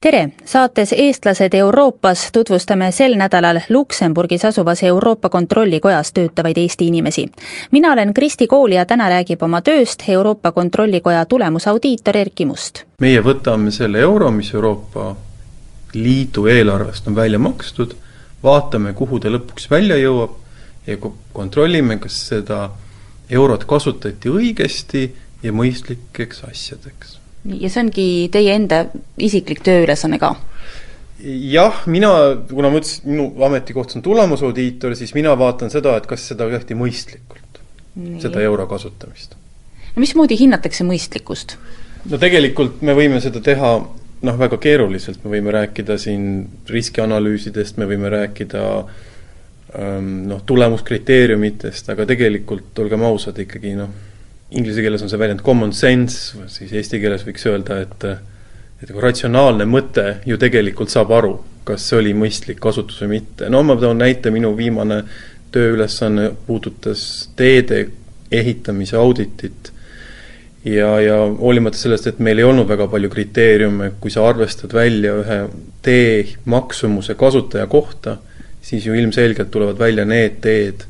tere, 0.00 0.28
saates 0.44 0.92
Eestlased 0.92 1.54
Euroopas 1.54 2.28
tutvustame 2.32 2.92
sel 2.92 3.16
nädalal 3.18 3.58
Luksemburgis 3.68 4.44
asuvas 4.44 4.82
Euroopa 4.82 5.28
Kontrollikojas 5.28 6.12
töötavaid 6.12 6.56
Eesti 6.56 6.86
inimesi. 6.86 7.26
mina 7.70 7.92
olen 7.92 8.14
Kristi 8.14 8.46
Kool 8.46 8.72
ja 8.72 8.84
täna 8.86 9.08
räägib 9.08 9.42
oma 9.42 9.60
tööst 9.60 10.04
Euroopa 10.08 10.52
Kontrollikoja 10.52 11.24
tulemusaudiitor 11.24 12.16
Erki 12.16 12.46
Must. 12.46 12.84
meie 13.00 13.20
võtame 13.20 13.70
selle 13.70 13.98
euro, 13.98 14.30
mis 14.30 14.54
Euroopa 14.54 15.16
Liidu 15.94 16.46
eelarvest 16.46 17.08
on 17.08 17.14
välja 17.14 17.38
makstud, 17.38 17.94
vaatame, 18.42 18.92
kuhu 18.92 19.18
ta 19.20 19.28
lõpuks 19.28 19.70
välja 19.70 19.96
jõuab 19.96 20.30
ja 20.86 20.96
kontrollime, 21.32 21.96
kas 21.96 22.28
seda 22.28 22.70
eurot 23.30 23.64
kasutati 23.64 24.28
õigesti 24.28 25.08
ja 25.42 25.52
mõistlikeks 25.52 26.44
asjadeks 26.50 27.18
ja 27.60 27.70
see 27.70 27.82
ongi 27.84 28.06
teie 28.32 28.54
enda 28.56 28.84
isiklik 29.16 29.62
tööülesanne 29.66 30.20
ka? 30.20 30.34
jah, 31.18 31.82
mina, 31.90 32.12
kuna 32.50 32.70
ma 32.70 32.78
ütlesin, 32.78 33.08
minu 33.10 33.28
ametikoht 33.44 33.96
on 33.98 34.04
tulemusaudiitor, 34.06 34.94
siis 34.98 35.14
mina 35.16 35.32
vaatan 35.38 35.72
seda, 35.72 35.96
et 35.98 36.06
kas 36.06 36.28
seda 36.30 36.46
tehti 36.52 36.76
mõistlikult, 36.78 37.62
seda 38.22 38.42
euro 38.46 38.68
kasutamist. 38.70 39.34
no 39.94 40.04
mismoodi 40.04 40.38
hinnatakse 40.38 40.86
mõistlikkust? 40.86 41.56
no 42.06 42.20
tegelikult 42.22 42.82
me 42.86 42.94
võime 42.94 43.20
seda 43.24 43.42
teha 43.44 43.72
noh, 44.22 44.38
väga 44.38 44.58
keeruliselt, 44.62 45.22
me 45.24 45.36
võime 45.36 45.54
rääkida 45.54 45.98
siin 45.98 46.46
riskianalüüsidest, 46.70 47.78
me 47.78 47.86
võime 47.90 48.10
rääkida 48.14 48.64
ähm, 48.78 50.12
noh, 50.30 50.42
tulemuskriteeriumitest, 50.46 51.90
aga 51.94 52.06
tegelikult 52.08 52.78
olgem 52.82 53.04
ausad, 53.10 53.38
ikkagi 53.42 53.74
noh, 53.78 53.90
inglise 54.50 54.82
keeles 54.82 55.02
on 55.04 55.10
see 55.12 55.20
väljend 55.20 55.42
common 55.44 55.72
sense, 55.76 56.38
siis 56.52 56.72
eesti 56.72 57.00
keeles 57.02 57.26
võiks 57.26 57.46
öelda, 57.50 57.82
et 57.84 58.10
et 58.78 58.92
nagu 58.92 59.00
ratsionaalne 59.02 59.66
mõte 59.66 60.04
ju 60.28 60.36
tegelikult 60.38 60.92
saab 60.92 61.10
aru, 61.16 61.32
kas 61.66 61.88
see 61.88 61.98
oli 61.98 62.12
mõistlik 62.14 62.60
kasutus 62.62 63.00
või 63.02 63.18
mitte. 63.18 63.48
no 63.50 63.64
ma 63.66 63.74
toon 63.76 63.98
näite, 63.98 64.30
minu 64.30 64.52
viimane 64.56 65.02
tööülesanne 65.52 66.30
puudutas 66.46 67.02
teede 67.36 67.88
ehitamise 68.30 68.96
auditit 68.96 69.72
ja, 70.64 70.92
ja 71.00 71.16
hoolimata 71.40 71.78
sellest, 71.78 72.06
et 72.06 72.20
meil 72.22 72.38
ei 72.38 72.46
olnud 72.46 72.68
väga 72.68 72.86
palju 72.92 73.10
kriteeriume, 73.12 73.92
kui 74.00 74.12
sa 74.14 74.26
arvestad 74.28 74.74
välja 74.76 75.16
ühe 75.22 75.40
tee 75.82 76.36
maksumuse 76.44 77.16
kasutaja 77.18 77.66
kohta, 77.66 78.18
siis 78.62 78.86
ju 78.86 78.94
ilmselgelt 78.94 79.50
tulevad 79.50 79.80
välja 79.80 80.04
need 80.08 80.38
teed, 80.44 80.84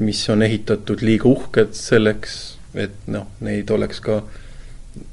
mis 0.00 0.22
on 0.32 0.42
ehitatud 0.46 1.02
liiga 1.04 1.28
uhked 1.28 1.74
selleks, 1.76 2.38
et 2.74 2.94
noh, 3.10 3.26
neid 3.40 3.70
oleks 3.70 4.00
ka, 4.04 4.22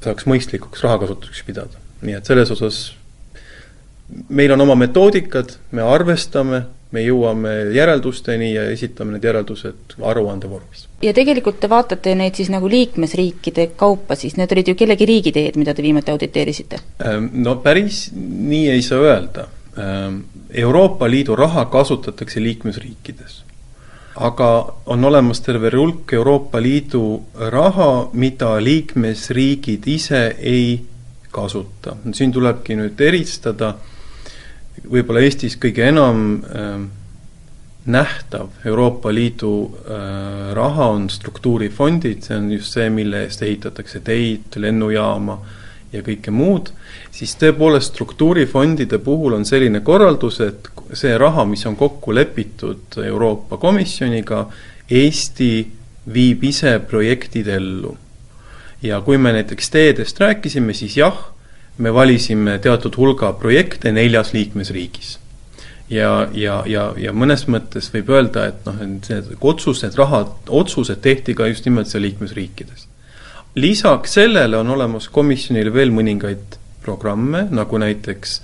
saaks 0.04 0.28
mõistlikuks 0.30 0.84
rahakasutuseks 0.86 1.44
pidada. 1.48 1.84
nii 2.02 2.14
et 2.14 2.26
selles 2.30 2.52
osas 2.54 2.82
meil 4.30 4.52
on 4.52 4.62
oma 4.62 4.76
metoodikad, 4.76 5.56
me 5.72 5.82
arvestame, 5.84 6.62
me 6.92 7.04
jõuame 7.04 7.54
järeldusteni 7.76 8.54
ja 8.54 8.68
esitame 8.72 9.16
need 9.16 9.26
järeldused 9.28 9.98
aruande 10.08 10.50
vormis. 10.50 10.88
ja 11.02 11.14
tegelikult 11.14 11.60
te 11.60 11.70
vaatate 11.70 12.16
neid 12.16 12.38
siis 12.40 12.50
nagu 12.54 12.70
liikmesriikide 12.72 13.72
kaupa 13.76 14.16
siis, 14.16 14.38
need 14.38 14.52
olid 14.56 14.72
ju 14.72 14.76
kellegi 14.80 15.06
riigiteed, 15.10 15.60
mida 15.60 15.74
te 15.74 15.84
viimati 15.84 16.14
auditeerisite? 16.14 16.80
Ähm, 17.04 17.30
no 17.44 17.58
päris 17.64 18.08
nii 18.14 18.70
ei 18.72 18.82
saa 18.82 19.04
öelda. 19.04 19.48
Ähm, 19.78 20.22
Euroopa 20.54 21.10
Liidu 21.12 21.36
raha 21.36 21.66
kasutatakse 21.66 22.42
liikmesriikides 22.42 23.44
aga 24.18 24.74
on 24.86 25.06
olemas 25.06 25.42
terve 25.46 25.70
hulk 25.76 26.14
Euroopa 26.14 26.62
Liidu 26.62 27.22
raha, 27.54 28.10
mida 28.14 28.56
liikmesriigid 28.64 29.88
ise 29.88 30.36
ei 30.40 30.82
kasuta. 31.32 31.96
siin 32.14 32.32
tulebki 32.32 32.76
nüüd 32.76 33.02
eristada, 33.02 33.76
võib-olla 34.88 35.22
Eestis 35.26 35.58
kõige 35.62 35.86
enam 35.90 36.24
äh, 36.38 36.80
nähtav 37.86 38.66
Euroopa 38.66 39.14
Liidu 39.14 39.54
äh, 39.68 40.54
raha 40.58 40.90
on 40.96 41.10
struktuurifondid, 41.10 42.24
see 42.26 42.38
on 42.38 42.52
just 42.52 42.74
see, 42.74 42.90
mille 42.90 43.26
eest 43.28 43.44
ehitatakse 43.46 44.02
teid, 44.06 44.50
lennujaama 44.56 45.38
ja 45.94 46.02
kõike 46.04 46.34
muud, 46.36 46.74
siis 47.16 47.38
tõepoolest 47.40 47.94
struktuurifondide 47.94 49.00
puhul 49.04 49.38
on 49.38 49.46
selline 49.48 49.80
korraldus, 49.86 50.42
et 50.44 50.68
see 50.94 51.18
raha, 51.18 51.46
mis 51.46 51.66
on 51.66 51.76
kokku 51.76 52.16
lepitud 52.16 53.00
Euroopa 53.04 53.58
Komisjoniga, 53.58 54.48
Eesti 54.90 55.52
viib 56.14 56.44
ise 56.48 56.80
projektid 56.80 57.48
ellu. 57.48 57.98
ja 58.82 59.02
kui 59.02 59.18
me 59.18 59.32
näiteks 59.34 59.70
teedest 59.74 60.20
rääkisime, 60.20 60.74
siis 60.74 60.98
jah, 60.98 61.18
me 61.78 61.94
valisime 61.94 62.60
teatud 62.62 62.94
hulga 62.98 63.32
projekte 63.34 63.92
neljas 63.92 64.34
liikmesriigis. 64.34 65.20
ja, 65.90 66.28
ja, 66.34 66.64
ja, 66.66 66.94
ja 66.98 67.14
mõnes 67.14 67.48
mõttes 67.48 67.92
võib 67.94 68.10
öelda, 68.10 68.48
et 68.48 68.66
noh, 68.66 68.80
need 68.84 69.34
otsus, 69.42 69.84
need 69.84 69.98
rahad, 69.98 70.32
otsused 70.50 71.02
tehti 71.02 71.36
ka 71.36 71.48
just 71.48 71.66
nimelt 71.66 71.88
seal 71.88 72.04
liikmesriikides. 72.04 72.88
lisaks 73.56 74.14
sellele 74.14 74.58
on 74.58 74.70
olemas 74.70 75.10
komisjonil 75.10 75.74
veel 75.74 75.92
mõningaid 75.92 76.60
programme, 76.82 77.48
nagu 77.52 77.78
näiteks 77.78 78.42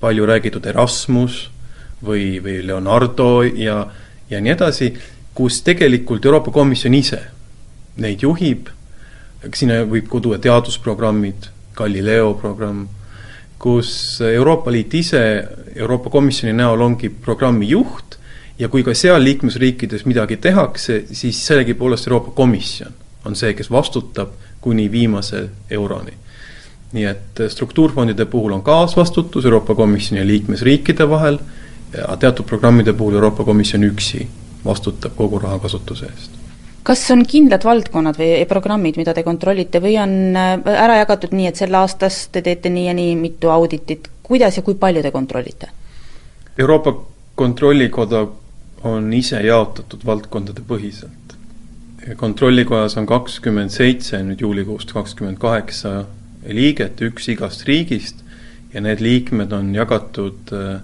palju 0.00 0.26
räägitud 0.26 0.66
Erasmus 0.66 1.53
või, 2.02 2.40
või 2.42 2.60
Leonardo 2.66 3.42
ja, 3.42 3.84
ja 4.30 4.40
nii 4.40 4.52
edasi, 4.52 4.90
kus 5.34 5.62
tegelikult 5.66 6.24
Euroopa 6.24 6.50
Komisjon 6.54 6.94
ise 6.94 7.20
neid 8.00 8.22
juhib, 8.22 8.68
sinna 9.54 9.82
võib 9.86 10.08
ka 10.10 10.20
tuua 10.22 10.38
teadusprogrammid, 10.42 11.50
Galileo 11.74 12.34
programm, 12.38 12.86
kus 13.58 14.20
Euroopa 14.24 14.72
Liit 14.72 14.94
ise 14.94 15.22
Euroopa 15.74 16.10
Komisjoni 16.10 16.54
näol 16.56 16.82
ongi 16.84 17.08
programmi 17.08 17.68
juht 17.70 18.18
ja 18.58 18.68
kui 18.70 18.84
ka 18.86 18.94
seal 18.94 19.22
liikmesriikides 19.24 20.04
midagi 20.06 20.36
tehakse, 20.42 21.04
siis 21.12 21.40
sellegipoolest 21.46 22.08
Euroopa 22.08 22.34
Komisjon 22.36 22.94
on 23.24 23.36
see, 23.38 23.54
kes 23.56 23.70
vastutab 23.72 24.34
kuni 24.60 24.90
viimase 24.92 25.48
euroni. 25.70 26.12
nii 26.94 27.06
et 27.10 27.40
struktuurfondide 27.50 28.24
puhul 28.30 28.52
on 28.54 28.62
kaasvastutus 28.62 29.44
Euroopa 29.44 29.74
Komisjoni 29.74 30.20
ja 30.20 30.26
liikmesriikide 30.26 31.08
vahel 31.10 31.40
ja 31.98 32.16
teatud 32.16 32.46
programmide 32.46 32.92
puhul 32.92 33.14
Euroopa 33.14 33.44
Komisjon 33.44 33.84
üksi 33.84 34.26
vastutab 34.64 35.16
kogu 35.16 35.38
rahakasutuse 35.38 36.06
eest. 36.06 36.40
kas 36.82 37.04
on 37.10 37.24
kindlad 37.26 37.64
valdkonnad 37.64 38.18
või 38.20 38.44
programmid, 38.48 38.98
mida 39.00 39.14
te 39.14 39.22
kontrollite 39.24 39.80
või 39.80 39.96
on 40.02 40.36
äh, 40.36 40.52
ära 40.84 40.98
jagatud 41.00 41.32
nii, 41.32 41.48
et 41.48 41.60
sel 41.60 41.74
aastas 41.74 42.26
te 42.32 42.42
teete 42.44 42.70
nii 42.70 42.86
ja 42.86 42.94
nii 42.96 43.16
mitu 43.16 43.52
auditit, 43.52 44.10
kuidas 44.22 44.56
ja 44.56 44.62
kui 44.62 44.76
palju 44.80 45.02
te 45.02 45.10
kontrollite? 45.14 45.70
Euroopa 46.58 46.94
Kontrollikoda 47.34 48.26
on 48.86 49.08
ise 49.12 49.40
jaotatud 49.42 50.04
valdkondade 50.06 50.62
põhiselt. 50.68 51.10
kontrollikojas 52.16 52.96
on 53.00 53.06
kakskümmend 53.06 53.72
seitse, 53.72 54.20
nüüd 54.22 54.40
juulikuust 54.44 54.92
kakskümmend 54.92 55.38
kaheksa 55.40 56.04
liiget, 56.46 57.00
üks 57.00 57.28
igast 57.32 57.64
riigist, 57.64 58.20
ja 58.74 58.82
need 58.84 59.00
liikmed 59.00 59.52
on 59.56 59.72
jagatud 59.74 60.52
äh, 60.52 60.82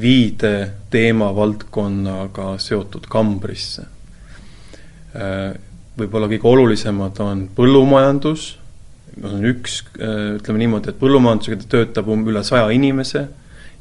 viide 0.00 0.70
teemavaldkonnaga 0.92 2.54
seotud 2.62 3.06
kambrisse. 3.12 3.84
Võib-olla 5.98 6.28
kõige 6.30 6.48
olulisemad 6.48 7.20
on 7.20 7.46
põllumajandus, 7.56 8.46
on 9.20 9.44
üks, 9.44 9.82
ütleme 9.98 10.62
niimoodi, 10.62 10.92
et 10.92 11.00
põllumajandusega 11.00 11.68
töötab 11.68 12.08
um-, 12.08 12.24
üle 12.32 12.40
saja 12.48 12.70
inimese 12.72 13.26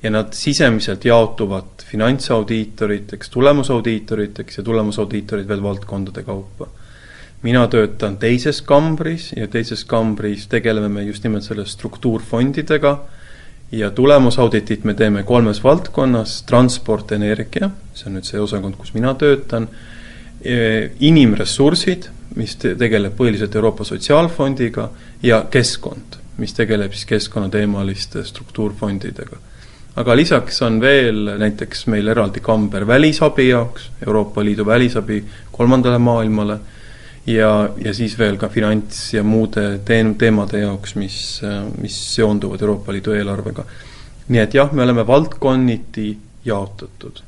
ja 0.04 0.12
nad 0.12 0.34
sisemiselt 0.36 1.06
jaotuvad 1.06 1.86
finantsaudiitoriteks, 1.88 3.30
tulemusaudiitoriteks 3.30 4.58
ja 4.58 4.64
tulemusaudiitorid 4.64 5.48
veel 5.48 5.64
valdkondade 5.64 6.24
kaupa. 6.24 6.68
mina 7.42 7.68
töötan 7.68 8.18
teises 8.18 8.62
kambris 8.62 9.32
ja 9.34 9.48
teises 9.48 9.86
kambris 9.86 10.48
tegeleme 10.48 10.90
me 10.90 11.04
just 11.04 11.24
nimelt 11.24 11.44
selle 11.44 11.66
struktuurfondidega 11.66 13.00
ja 13.72 13.92
tulemusauditit 13.92 14.84
me 14.84 14.94
teeme 14.94 15.24
kolmes 15.24 15.64
valdkonnas, 15.64 16.42
transport, 16.44 17.12
energia, 17.12 17.70
see 17.94 18.10
on 18.10 18.18
nüüd 18.18 18.28
see 18.28 18.42
osakond, 18.42 18.76
kus 18.80 18.94
mina 18.96 19.14
töötan, 19.20 19.70
e, 20.44 20.90
inimressursid, 21.00 22.10
mis 22.36 22.56
te 22.60 22.74
tegeleb 22.80 23.16
põhiliselt 23.16 23.56
Euroopa 23.56 23.88
Sotsiaalfondiga, 23.88 24.90
ja 25.24 25.46
keskkond, 25.52 26.20
mis 26.42 26.54
tegeleb 26.58 26.94
siis 26.96 27.06
keskkonnateemaliste 27.06 28.26
struktuurfondidega. 28.26 29.38
aga 29.96 30.16
lisaks 30.16 30.62
on 30.62 30.80
veel 30.82 31.34
näiteks 31.38 31.88
meil 31.92 32.08
eraldi 32.08 32.40
kamber 32.40 32.88
välisabi 32.88 33.50
jaoks, 33.50 33.90
Euroopa 34.08 34.44
Liidu 34.44 34.66
välisabi 34.66 35.24
kolmandale 35.52 35.98
maailmale, 35.98 36.60
ja, 37.30 37.70
ja 37.78 37.94
siis 37.94 38.18
veel 38.20 38.38
ka 38.42 38.50
finants 38.50 39.14
ja 39.14 39.24
muude 39.24 39.80
teen-, 39.86 40.16
teemade 40.20 40.64
jaoks, 40.64 40.96
mis, 41.00 41.18
mis 41.82 41.98
seonduvad 42.16 42.62
Euroopa 42.62 42.94
Liidu 42.96 43.16
eelarvega. 43.18 43.66
nii 44.32 44.40
et 44.40 44.54
jah, 44.56 44.72
me 44.74 44.84
oleme 44.84 45.08
valdkonniti 45.08 46.08
jaotatud 46.46 47.22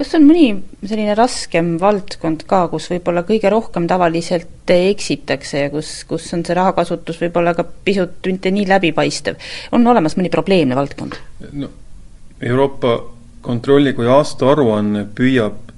kas 0.00 0.14
on 0.16 0.24
mõni 0.24 0.46
selline 0.80 1.12
raskem 1.16 1.74
valdkond 1.80 2.46
ka, 2.48 2.62
kus 2.72 2.86
võib-olla 2.88 3.20
kõige 3.28 3.50
rohkem 3.52 3.84
tavaliselt 3.90 4.70
eksitakse 4.72 5.66
ja 5.66 5.72
kus, 5.72 5.90
kus 6.08 6.30
on 6.36 6.44
see 6.46 6.56
rahakasutus 6.56 7.20
võib-olla 7.20 7.52
ka 7.58 7.66
pisut 7.84 8.24
mitte 8.30 8.52
nii 8.54 8.64
läbipaistev? 8.70 9.36
on 9.76 9.84
olemas 9.92 10.16
mõni 10.16 10.32
probleemne 10.32 10.78
valdkond? 10.78 11.18
no 11.52 11.68
Euroopa 12.40 12.94
Kontrollikoja 13.44 14.16
aastaaruanne 14.20 15.04
püüab 15.16 15.68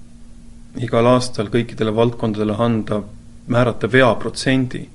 igal 0.82 1.08
aastal 1.10 1.50
kõikidele 1.50 1.92
valdkondadele 1.94 2.54
anda, 2.58 3.02
määrata 3.46 3.92
veaprotsendi. 3.92 4.88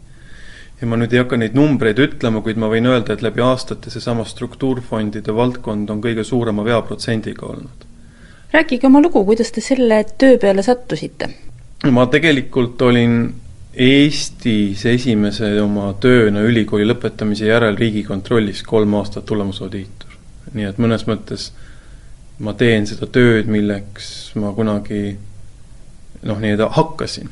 ja 0.82 0.88
ma 0.88 0.98
nüüd 0.98 1.14
ei 1.14 1.24
hakka 1.24 1.38
neid 1.38 1.56
numbreid 1.58 2.00
ütlema, 2.00 2.42
kuid 2.42 2.58
ma 2.58 2.70
võin 2.70 2.86
öelda, 2.86 3.14
et 3.14 3.26
läbi 3.26 3.42
aastate 3.42 3.90
seesama 3.90 4.26
struktuurfondide 4.26 5.36
valdkond 5.36 5.90
on 5.90 6.02
kõige 6.02 6.24
suurema 6.24 6.66
veaprotsendiga 6.66 7.46
olnud 7.46 7.88
rääkige 8.54 8.88
oma 8.88 9.02
lugu, 9.02 9.26
kuidas 9.26 9.52
te 9.52 9.62
selle 9.62 10.04
töö 10.18 10.38
peale 10.38 10.64
sattusite? 10.64 11.30
ma 11.92 12.08
tegelikult 12.08 12.82
olin 12.82 13.36
Eestis 13.78 14.86
esimese 14.90 15.52
oma 15.62 15.92
tööna 16.02 16.42
ülikooli 16.42 16.88
lõpetamise 16.90 17.46
järel 17.46 17.76
Riigikontrollis 17.78 18.64
kolm 18.66 18.96
aastat 18.98 19.26
tulemusaudiitor. 19.30 20.16
nii 20.54 20.66
et 20.66 20.80
mõnes 20.82 21.06
mõttes 21.06 21.52
ma 22.40 22.54
teen 22.58 22.88
seda 22.90 23.06
tööd, 23.06 23.46
milleks 23.46 24.32
ma 24.36 24.54
kunagi 24.58 25.18
noh, 26.24 26.40
nii-öelda 26.40 26.72
hakkasin. 26.74 27.30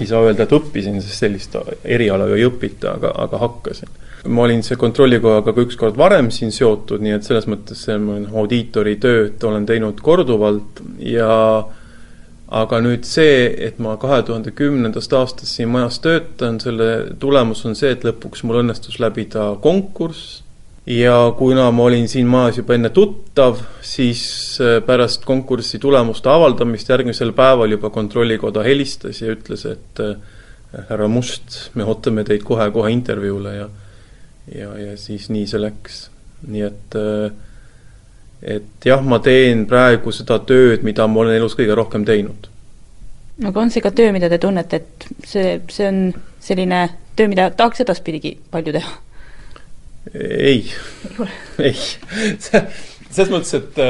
Ei 0.00 0.06
saa 0.08 0.24
öelda, 0.24 0.46
et 0.46 0.54
õppisin, 0.56 0.98
sest 1.04 1.22
sellist 1.24 1.56
eriala 1.84 2.28
ju 2.30 2.38
ei 2.38 2.46
õpita, 2.48 2.96
aga, 2.96 3.12
aga 3.26 3.40
hakkasin. 3.44 3.92
Ma 4.26 4.42
olin 4.42 4.64
see 4.66 4.78
kontrollikojaga 4.80 5.52
ka 5.54 5.62
ükskord 5.62 5.98
varem 5.98 6.32
siin 6.34 6.50
seotud, 6.54 7.02
nii 7.04 7.14
et 7.14 7.26
selles 7.26 7.46
mõttes 7.50 7.84
see 7.86 7.98
audiitori 8.26 8.96
tööd 9.02 9.44
olen 9.46 9.68
teinud 9.68 10.00
korduvalt 10.02 10.80
ja 10.98 11.28
aga 12.46 12.80
nüüd 12.82 13.06
see, 13.06 13.46
et 13.68 13.78
ma 13.82 13.96
kahe 14.02 14.22
tuhande 14.26 14.52
kümnendast 14.54 15.14
aastast 15.18 15.52
siin 15.52 15.70
majas 15.70 16.00
töötan, 16.02 16.58
selle 16.62 16.90
tulemus 17.22 17.64
on 17.66 17.78
see, 17.78 17.92
et 17.94 18.06
lõpuks 18.06 18.42
mul 18.46 18.62
õnnestus 18.64 18.98
läbida 19.02 19.52
konkurss 19.62 20.42
ja 20.86 21.34
kuna 21.38 21.70
ma 21.70 21.82
olin 21.82 22.08
siin 22.08 22.26
majas 22.26 22.60
juba 22.60 22.74
enne 22.74 22.90
tuttav, 22.94 23.58
siis 23.82 24.22
äh, 24.60 24.78
pärast 24.86 25.24
konkursi 25.24 25.78
tulemuste 25.78 26.30
avaldamist 26.30 26.88
järgmisel 26.88 27.32
päeval 27.32 27.74
juba 27.74 27.90
Kontrollikoda 27.90 28.62
helistas 28.62 29.22
ja 29.22 29.32
ütles, 29.34 29.66
et 29.66 30.00
äh, 30.00 30.14
härra 30.90 31.08
Must, 31.08 31.70
me 31.74 31.84
ootame 31.84 32.24
teid 32.24 32.44
kohe-kohe 32.46 32.92
intervjuule 32.94 33.56
ja 33.56 33.68
ja, 34.54 34.78
ja 34.78 34.96
siis 34.96 35.30
nii 35.30 35.46
see 35.46 35.60
läks. 35.60 36.10
nii 36.46 36.62
et, 36.62 36.94
äh, 36.94 37.32
et 38.56 38.84
jah, 38.84 39.02
ma 39.02 39.18
teen 39.18 39.64
praegu 39.66 40.12
seda 40.12 40.38
tööd, 40.38 40.84
mida 40.86 41.06
ma 41.08 41.24
olen 41.24 41.38
elus 41.38 41.56
kõige 41.58 41.74
rohkem 41.74 42.04
teinud. 42.04 42.46
aga 43.44 43.60
on 43.60 43.70
see 43.70 43.82
ka 43.82 43.90
töö, 43.90 44.12
mida 44.12 44.28
te 44.30 44.38
tunnete, 44.38 44.76
et 44.76 45.08
see, 45.24 45.58
see 45.68 45.88
on 45.88 46.00
selline 46.40 46.86
töö, 47.16 47.28
mida 47.32 47.50
tahaks 47.50 47.82
edaspidigi 47.82 48.36
palju 48.50 48.76
teha? 48.78 48.94
Ei, 50.14 50.62
ei, 51.58 51.74
selles 52.46 53.32
mõttes, 53.32 53.54
et 53.58 53.82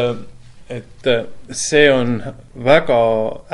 et 0.67 1.09
see 1.55 1.85
on 1.95 2.17
väga 2.59 2.97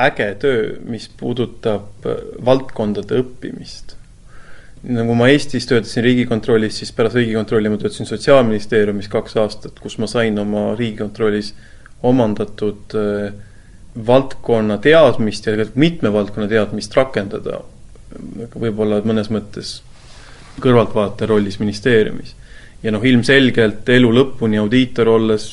äge 0.00 0.30
töö, 0.40 0.62
mis 0.88 1.10
puudutab 1.20 2.06
valdkondade 2.40 3.18
õppimist 3.20 3.98
nagu 4.82 5.14
ma 5.14 5.28
Eestis 5.30 5.66
töötasin 5.70 6.02
Riigikontrollis, 6.02 6.80
siis 6.80 6.90
pärast 6.94 7.14
Riigikontrolli 7.18 7.70
ma 7.70 7.78
töötasin 7.78 8.08
Sotsiaalministeeriumis 8.08 9.08
kaks 9.12 9.36
aastat, 9.38 9.78
kus 9.78 9.98
ma 10.02 10.08
sain 10.10 10.38
oma 10.42 10.72
Riigikontrollis 10.78 11.52
omandatud 12.02 12.96
äh, 12.98 13.32
valdkonna 14.06 14.78
teadmist 14.82 15.46
ja 15.46 15.52
tegelikult 15.52 15.78
mitme 15.78 16.12
valdkonna 16.12 16.48
teadmist 16.50 16.96
rakendada. 16.98 17.62
võib-olla 18.58 18.98
mõnes 19.08 19.30
mõttes 19.32 19.80
kõrvaltvaataja 20.60 21.30
rollis 21.30 21.58
ministeeriumis. 21.62 22.34
Ja 22.82 22.93
noh, 22.94 23.05
ilmselgelt 23.05 23.88
elu 23.88 24.11
lõpuni 24.12 24.61
audiitor 24.62 25.12
olles 25.14 25.49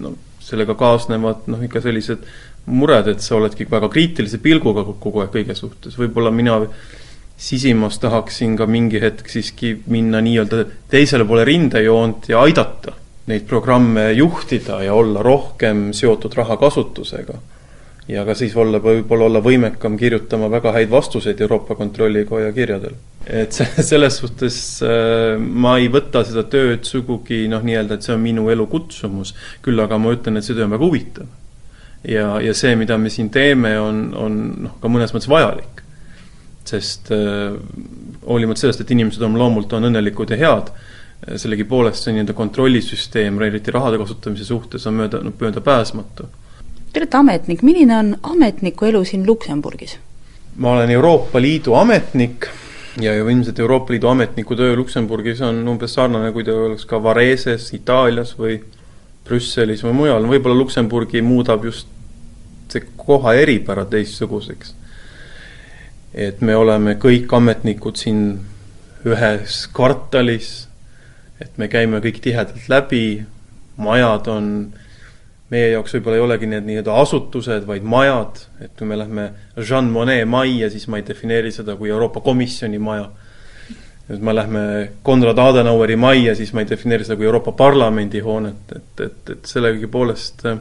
noh, 0.00 0.16
sellega 0.44 0.76
kaasnevad 0.78 1.46
noh, 1.52 1.62
ikka 1.64 1.82
sellised 1.84 2.26
mured, 2.66 3.08
et 3.08 3.22
sa 3.24 3.36
oledki 3.38 3.66
väga 3.70 3.90
kriitilise 3.92 4.40
pilguga 4.42 4.84
kogu 4.84 5.22
aeg 5.22 5.32
kõige 5.34 5.56
suhtes, 5.58 5.96
võib-olla 6.00 6.32
mina 6.32 6.58
sisimas 7.36 7.98
tahaksin 7.98 8.56
ka 8.56 8.66
mingi 8.70 9.00
hetk 9.02 9.28
siiski 9.28 9.74
minna 9.90 10.20
nii-öelda 10.24 10.64
teisele 10.90 11.26
poole 11.28 11.44
rindejoont 11.48 12.28
ja 12.30 12.44
aidata 12.46 12.94
neid 13.26 13.46
programme 13.48 14.12
juhtida 14.12 14.82
ja 14.84 14.94
olla 14.94 15.22
rohkem 15.24 15.90
seotud 15.96 16.34
rahakasutusega. 16.36 17.38
Ja 18.08 18.24
ka 18.24 18.34
siis 18.36 18.56
olla, 18.56 18.80
võib-olla 18.84 19.28
olla 19.30 19.40
võimekam 19.44 19.96
kirjutama 20.00 20.50
väga 20.52 20.74
häid 20.76 20.90
vastuseid 20.92 21.40
Euroopa 21.40 21.74
Kontrollikoja 21.78 22.52
kirjadele. 22.52 22.96
et 23.26 23.52
see, 23.52 23.66
selles 23.90 24.18
suhtes 24.20 24.58
äh, 24.84 25.38
ma 25.38 25.78
ei 25.78 25.88
võta 25.92 26.24
seda 26.24 26.44
tööd 26.50 26.84
sugugi 26.88 27.46
noh, 27.48 27.64
nii-öelda, 27.64 27.96
et 27.96 28.06
see 28.06 28.16
on 28.16 28.20
minu 28.24 28.50
elu 28.52 28.66
kutsumus, 28.66 29.34
küll 29.64 29.80
aga 29.80 29.98
ma 29.98 30.12
ütlen, 30.16 30.36
et 30.36 30.46
see 30.46 30.56
töö 30.56 30.68
on 30.68 30.76
väga 30.76 30.84
huvitav. 30.84 31.30
ja, 32.08 32.34
ja 32.44 32.54
see, 32.54 32.76
mida 32.76 32.98
me 32.98 33.12
siin 33.12 33.30
teeme, 33.32 33.78
on, 33.80 34.04
on 34.18 34.42
noh, 34.66 34.76
ka 34.82 34.92
mõnes 34.92 35.16
mõttes 35.16 35.32
vajalik 35.32 35.84
sest 36.68 37.10
äh, 37.12 37.52
hoolimata 38.26 38.64
sellest, 38.64 38.82
et 38.84 38.92
inimesed 38.94 39.22
oma 39.24 39.40
loomult 39.40 39.72
on 39.76 39.88
õnnelikud 39.90 40.32
ja 40.32 40.38
head, 40.40 40.70
äh, 40.72 41.36
sellegipoolest 41.40 42.06
see 42.06 42.14
nii-öelda 42.16 42.36
kontrollisüsteem, 42.36 43.40
eriti 43.48 43.74
rahade 43.74 44.00
kasutamise 44.00 44.46
suhtes, 44.48 44.86
on 44.88 44.98
mööda, 45.02 45.20
möödapääsmatu. 45.28 46.28
Te 46.94 47.00
olete 47.02 47.18
ametnik, 47.18 47.62
milline 47.66 47.96
on 47.98 48.10
ametniku 48.22 48.86
elu 48.86 49.00
siin 49.04 49.26
Luksemburgis? 49.26 49.96
ma 50.56 50.70
olen 50.70 50.90
Euroopa 50.90 51.40
Liidu 51.42 51.74
ametnik 51.74 52.46
ja 53.00 53.14
ilmselt 53.18 53.58
Euroopa 53.58 53.92
Liidu 53.92 54.06
ametniku 54.06 54.54
töö 54.56 54.76
Luksemburgis 54.76 55.40
on 55.42 55.58
umbes 55.68 55.94
sarnane, 55.94 56.30
kui 56.32 56.44
ta 56.46 56.54
oleks 56.54 56.86
ka 56.86 57.02
Vareses 57.02 57.72
Itaalias 57.74 58.36
või 58.38 58.60
Brüsselis 59.26 59.82
või 59.82 59.96
mujal, 60.04 60.28
võib-olla 60.30 60.54
Luksemburgi 60.60 61.22
muudab 61.26 61.66
just 61.66 61.90
see 62.70 62.86
koha 62.96 63.34
eripära 63.42 63.82
teistsuguseks. 63.90 64.74
Et 66.14 66.40
me 66.40 66.54
oleme 66.54 66.94
kõik 67.02 67.34
ametnikud 67.34 67.98
siin 67.98 68.22
ühes 69.02 69.64
kvartalis, 69.74 70.68
et 71.42 71.58
me 71.58 71.66
käime 71.68 71.98
kõik 72.04 72.22
tihedalt 72.22 72.70
läbi, 72.70 73.24
majad 73.82 74.30
on, 74.30 74.48
meie 75.52 75.70
jaoks 75.74 75.96
võib-olla 75.96 76.18
ei 76.18 76.24
olegi 76.24 76.48
need 76.50 76.66
nii-öelda 76.68 76.94
asutused, 77.02 77.66
vaid 77.68 77.84
majad, 77.86 78.40
et 78.64 78.72
kui 78.78 78.88
me 78.88 78.96
lähme 78.98 79.28
Jean 79.60 79.90
Monnet 79.92 80.24
majja, 80.28 80.70
siis 80.72 80.88
ma 80.88 81.00
ei 81.00 81.06
defineeri 81.06 81.52
seda 81.52 81.76
kui 81.76 81.92
Euroopa 81.92 82.24
Komisjoni 82.24 82.78
maja. 82.78 83.10
et 84.08 84.20
me 84.20 84.34
lähme 84.34 84.90
Konrad 85.02 85.38
Adenaueri 85.38 85.96
majja, 85.96 86.34
siis 86.34 86.52
ma 86.52 86.60
ei 86.60 86.68
defineeri 86.68 87.04
seda 87.04 87.16
kui 87.16 87.26
Euroopa 87.26 87.52
Parlamendi 87.52 88.20
hoonet, 88.20 88.72
et, 88.76 89.00
et, 89.00 89.30
et 89.30 89.46
sellegipoolest 89.48 90.44
äh, 90.46 90.58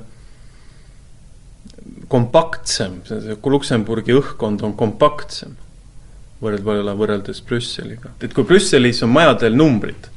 kompaktsem, 2.07 3.01
see 3.07 3.35
Luksemburgi 3.55 4.15
õhkkond 4.15 4.63
on 4.63 4.75
kompaktsem 4.79 5.57
võrreldes, 6.43 6.97
võrreldes 6.99 7.43
Brüsseliga. 7.47 8.13
et 8.21 8.33
kui 8.33 8.45
Brüsselis 8.47 9.01
on 9.05 9.11
majadel 9.13 9.55
numbrid, 9.55 10.09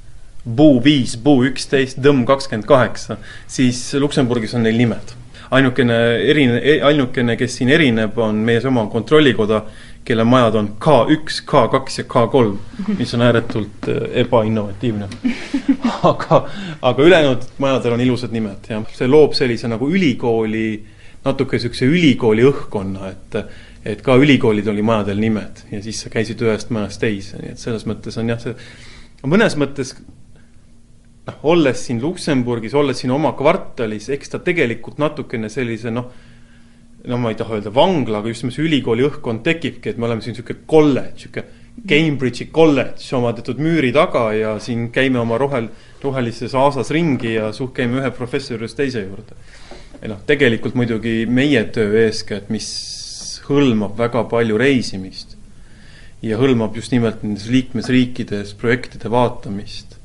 Buu 0.47 0.79
viis, 0.85 1.17
Buu 1.19 1.45
üksteist, 1.49 1.99
Dõmm 2.03 2.25
kakskümmend 2.27 2.69
kaheksa, 2.69 3.19
siis 3.51 3.81
Luksemburgis 3.99 4.55
on 4.55 4.63
neil 4.67 4.79
nimed. 4.79 5.15
ainukene 5.51 5.97
erine-, 6.27 6.61
e-, 6.63 6.81
ainukene, 6.83 7.37
kes 7.39 7.59
siin 7.59 7.69
erineb, 7.71 8.17
on 8.19 8.39
meie 8.47 8.63
oma 8.67 8.87
kontrollikoda, 8.91 9.61
kelle 10.07 10.25
majad 10.27 10.55
on 10.59 10.73
K1, 10.83 11.45
K2 11.47 11.99
ja 11.99 12.05
K3, 12.11 12.97
mis 12.99 13.15
on 13.15 13.23
ääretult 13.23 13.87
äh, 13.91 14.03
ebainnovatiivne. 14.23 15.09
aga, 16.11 16.41
aga 16.83 17.03
ülejäänud 17.03 17.47
majadel 17.59 17.95
on 17.95 18.03
ilusad 18.03 18.35
nimed, 18.35 18.67
jah. 18.71 18.83
see 18.95 19.09
loob 19.11 19.35
sellise 19.39 19.71
nagu 19.71 19.91
ülikooli 19.91 20.69
natuke 21.27 21.59
niisuguse 21.59 21.89
ülikooli 21.91 22.47
õhkkonna, 22.47 23.15
et 23.15 23.41
et 23.87 24.03
ka 24.03 24.17
ülikoolid 24.19 24.67
oli 24.67 24.83
majadel 24.83 25.21
nimed 25.23 25.61
ja 25.71 25.79
siis 25.83 26.01
sa 26.03 26.11
käisid 26.11 26.41
ühest 26.43 26.73
majast 26.75 26.99
teise, 27.03 27.39
nii 27.39 27.53
et 27.55 27.61
selles 27.63 27.85
mõttes 27.87 28.17
on 28.19 28.33
jah, 28.33 28.41
see 28.43 29.31
mõnes 29.31 29.55
mõttes 29.59 29.93
noh, 31.27 31.43
olles 31.53 31.83
siin 31.89 32.01
Luksemburgis, 32.03 32.75
olles 32.75 33.03
siin 33.03 33.13
oma 33.15 33.35
kvartalis, 33.39 34.09
eks 34.15 34.33
ta 34.33 34.41
tegelikult 34.47 35.01
natukene 35.03 35.51
sellise 35.53 35.93
noh, 35.93 36.09
no 37.07 37.19
ma 37.23 37.31
ei 37.31 37.39
taha 37.39 37.59
öelda 37.59 37.73
vangla, 37.75 38.21
aga 38.21 38.33
just 38.33 38.45
nimelt 38.45 38.57
see 38.59 38.67
ülikooli 38.67 39.07
õhkkond 39.07 39.45
tekibki, 39.47 39.93
et 39.93 40.01
me 40.01 40.09
oleme 40.09 40.25
siin 40.25 40.35
niisugune 40.35 40.67
kolledž, 40.71 41.27
niisugune 41.27 41.65
Cambridge'i 41.87 42.49
kolledž 42.49 43.11
oma 43.19 43.35
teatud 43.37 43.59
müüri 43.61 43.91
taga 43.93 44.31
ja 44.33 44.55
siin 44.63 44.89
käime 44.95 45.21
oma 45.21 45.37
rohel, 45.39 45.69
rohelises 46.03 46.55
aasas 46.57 46.89
ringi 46.95 47.35
ja 47.35 47.51
suht 47.53 47.75
käime 47.77 48.01
ühe 48.01 48.11
professori 48.17 48.57
juurest 48.57 48.79
teise 48.79 49.03
juurde. 49.05 49.37
Ja 50.01 50.09
noh, 50.15 50.23
tegelikult 50.29 50.77
muidugi 50.79 51.27
meie 51.29 51.63
töö 51.75 52.01
eeskätt, 52.07 52.49
mis 52.53 52.71
hõlmab 53.47 53.99
väga 53.99 54.25
palju 54.31 54.57
reisimist 54.59 55.37
ja 56.25 56.39
hõlmab 56.41 56.77
just 56.81 56.95
nimelt 56.95 57.23
nendes 57.23 57.47
liikmesriikides 57.53 58.55
projektide 58.59 59.13
vaatamist, 59.13 59.96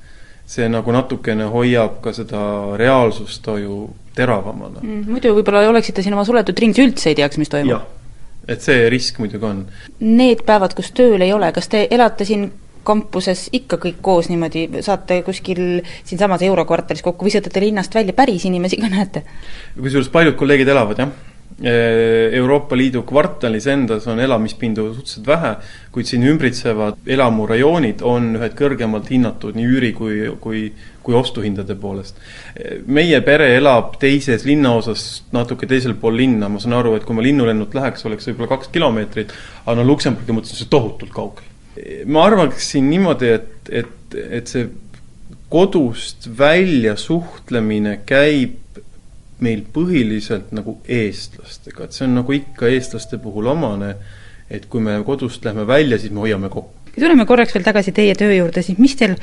see 0.52 0.68
nagu 0.72 0.92
natukene 0.92 1.48
hoiab 1.52 2.02
ka 2.04 2.14
seda 2.16 2.42
reaalsustaju 2.80 3.78
teravamana 4.18 4.82
mm,. 4.84 5.06
muidu 5.08 5.32
võib-olla 5.38 5.64
oleksite 5.72 6.04
siin 6.04 6.18
oma 6.18 6.26
suletud 6.28 6.58
ringis 6.60 6.84
üldse 6.84 7.12
ei 7.12 7.20
teaks, 7.22 7.40
mis 7.40 7.52
toimub? 7.52 7.86
et 8.52 8.64
see 8.66 8.90
risk 8.90 9.22
muidugi 9.22 9.46
on. 9.48 9.64
Need 10.02 10.44
päevad, 10.48 10.74
kus 10.76 10.92
tööl 10.98 11.22
ei 11.22 11.32
ole, 11.32 11.52
kas 11.56 11.70
te 11.72 11.86
elate 11.94 12.26
siin 12.28 12.50
kampuses 12.84 13.46
ikka 13.54 13.78
kõik 13.78 14.00
koos 14.02 14.28
niimoodi, 14.32 14.66
saate 14.82 15.20
kuskil 15.24 15.62
siinsamas 16.10 16.42
Eurokvartalis 16.48 17.06
kokku 17.06 17.28
või 17.28 17.36
sõidate 17.36 17.62
linnast 17.62 17.94
välja, 17.96 18.16
päris 18.18 18.48
inimesi 18.50 18.82
ka 18.82 18.90
näete? 18.92 19.22
kusjuures 19.78 20.10
paljud 20.12 20.36
kolleegid 20.40 20.74
elavad, 20.74 21.06
jah 21.06 21.31
Euroopa 21.62 22.78
Liidu 22.78 23.04
kvartalis 23.06 23.68
endas 23.70 24.08
on 24.10 24.20
elamispindu 24.20 24.88
suhteliselt 24.96 25.28
vähe, 25.28 25.52
kuid 25.94 26.10
siin 26.10 26.24
ümbritsevad 26.26 26.98
elamurajoonid 27.06 28.02
on 28.08 28.32
ühed 28.40 28.56
kõrgemalt 28.58 29.12
hinnatud 29.14 29.58
nii 29.58 29.68
üüri 29.70 29.92
kui, 29.94 30.18
kui, 30.42 30.64
kui 31.06 31.18
ostuhindade 31.18 31.76
poolest. 31.78 32.18
meie 32.86 33.22
pere 33.22 33.52
elab 33.60 33.98
teises 34.02 34.46
linnaosas, 34.48 35.24
natuke 35.36 35.70
teisel 35.70 35.94
pool 36.02 36.18
linna, 36.18 36.50
ma 36.50 36.60
saan 36.60 36.80
aru, 36.80 36.96
et 36.98 37.06
kui 37.06 37.18
ma 37.18 37.26
linnulennult 37.26 37.78
läheks, 37.78 38.06
oleks 38.10 38.32
võib-olla 38.32 38.56
kaks 38.56 38.74
kilomeetrit, 38.74 39.34
aga 39.66 39.78
no 39.78 39.86
Luksemburgi 39.92 40.38
mõttes 40.38 40.56
on 40.56 40.64
see 40.64 40.72
tohutult 40.72 41.14
kaugel. 41.14 41.46
ma 42.06 42.26
arvaksin 42.26 42.90
niimoodi, 42.90 43.36
et, 43.38 43.70
et, 43.70 44.18
et 44.18 44.50
see 44.50 44.66
kodust 45.52 46.30
välja 46.38 46.96
suhtlemine 46.98 48.00
käib 48.08 48.58
meil 49.42 49.64
põhiliselt 49.74 50.52
nagu 50.56 50.78
eestlastega, 50.88 51.86
et 51.86 51.96
see 51.96 52.06
on 52.08 52.20
nagu 52.22 52.36
ikka 52.36 52.70
eestlaste 52.70 53.18
puhul 53.22 53.50
omane, 53.52 53.96
et 54.52 54.68
kui 54.70 54.84
me 54.84 55.00
kodust 55.08 55.46
lähme 55.46 55.66
välja, 55.68 55.98
siis 56.00 56.14
me 56.14 56.24
hoiame 56.26 56.50
kokku. 56.50 56.94
tuleme 57.00 57.26
korraks 57.26 57.56
veel 57.56 57.66
tagasi 57.66 57.92
teie 57.96 58.16
töö 58.20 58.34
juurde, 58.36 58.62
siis 58.62 58.78
mis 58.78 58.96
teil 59.00 59.16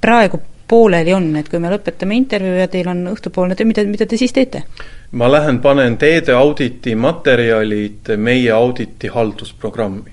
praegu 0.00 0.40
pooleli 0.68 1.14
on, 1.14 1.30
et 1.38 1.48
kui 1.48 1.60
me 1.62 1.70
lõpetame 1.70 2.18
intervjuu 2.18 2.58
ja 2.58 2.66
teil 2.68 2.88
on 2.90 3.04
õhtupoolne 3.12 3.56
töö, 3.56 3.68
mida, 3.68 3.84
mida 3.86 4.06
te 4.06 4.18
siis 4.20 4.34
teete? 4.36 4.64
ma 5.12 5.30
lähen 5.30 5.60
panen 5.62 5.96
teede 5.96 6.34
auditi 6.34 6.96
materjalid 6.98 8.12
meie 8.18 8.50
auditi 8.52 9.08
haldusprogrammi 9.08 10.10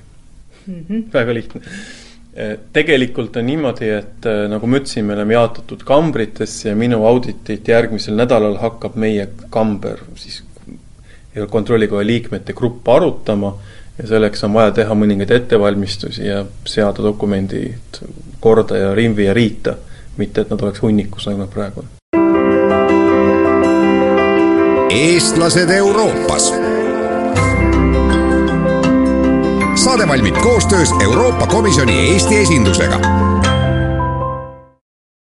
mm. 0.68 0.86
-hmm. 0.90 1.04
väga 1.14 1.34
lihtne 1.34 1.62
tegelikult 2.74 3.36
on 3.38 3.46
niimoodi, 3.46 3.90
et 3.94 4.26
äh, 4.26 4.48
nagu 4.50 4.68
ma 4.68 4.80
ütlesin, 4.80 5.06
me 5.06 5.14
oleme 5.14 5.36
jaotatud 5.36 5.84
kambritesse 5.86 6.72
ja 6.72 6.76
minu 6.76 7.04
auditit 7.06 7.68
järgmisel 7.68 8.18
nädalal 8.18 8.58
hakkab 8.62 8.98
meie 8.98 9.28
kamber 9.54 10.02
siis 10.18 10.42
kontrollikoja 11.50 12.06
liikmete 12.06 12.54
grupp 12.54 12.90
arutama 12.90 13.54
ja 13.98 14.08
selleks 14.08 14.44
on 14.44 14.54
vaja 14.54 14.72
teha 14.82 14.98
mõningaid 14.98 15.32
ettevalmistusi 15.34 16.26
ja 16.28 16.44
seada 16.66 17.06
dokumendid 17.06 18.02
korda 18.42 18.78
ja 18.78 18.94
rimvi 18.98 19.26
ja 19.26 19.34
riita, 19.34 19.76
mitte 20.18 20.42
et 20.42 20.50
nad 20.50 20.62
oleks 20.62 20.82
hunnikus, 20.82 21.28
nagu 21.30 21.46
nad 21.46 21.54
praegu 21.54 21.86
on. 21.86 21.92
eestlased 24.94 25.70
Euroopas 25.70 26.52
saade 29.94 30.08
valmib 30.08 30.38
koostöös 30.38 30.90
Euroopa 31.02 31.48
Komisjoni 31.48 32.10
Eesti 32.10 32.38
esindusega 32.38 33.00